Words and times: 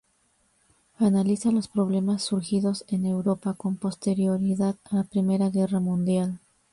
Analiza 0.97 1.51
los 1.51 1.67
problemas 1.67 2.23
surgidos 2.23 2.85
en 2.87 3.05
Europa 3.05 3.53
con 3.53 3.75
posterioridad 3.77 4.75
a 4.89 4.95
la 4.95 5.03
primera 5.03 5.51
guerra 5.51 5.79
mundial. 5.79 6.39